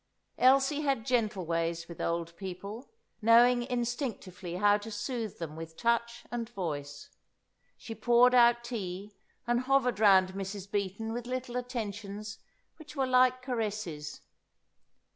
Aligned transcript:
Elsie 0.39 0.81
had 0.81 1.05
gentle 1.05 1.45
ways 1.45 1.87
with 1.87 2.01
old 2.01 2.35
people, 2.35 2.89
knowing 3.21 3.61
instinctively 3.61 4.55
how 4.55 4.75
to 4.75 4.89
soothe 4.89 5.37
them 5.37 5.55
with 5.55 5.77
touch 5.77 6.25
and 6.31 6.49
voice. 6.49 7.11
She 7.77 7.93
poured 7.93 8.33
out 8.33 8.63
tea, 8.63 9.13
and 9.45 9.59
hovered 9.59 9.99
round 9.99 10.29
Mrs. 10.29 10.71
Beaton 10.71 11.13
with 11.13 11.27
little 11.27 11.55
attentions 11.55 12.39
which 12.77 12.95
were 12.95 13.05
like 13.05 13.43
caresses. 13.43 14.21